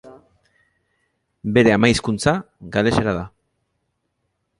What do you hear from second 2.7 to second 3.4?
galesera da.